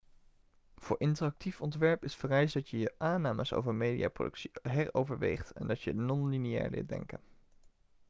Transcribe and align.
voor 0.77 0.99
interactief 0.99 1.61
ontwerp 1.61 2.03
is 2.03 2.15
vereist 2.15 2.53
dat 2.53 2.69
je 2.69 2.77
je 2.77 2.93
aannames 2.97 3.53
over 3.53 3.75
mediaproductie 3.75 4.51
heroverweegt 4.61 5.51
en 5.51 5.67
dat 5.67 5.81
je 5.81 5.93
non-lineair 5.93 6.69
leert 6.69 6.89
denken 6.89 7.19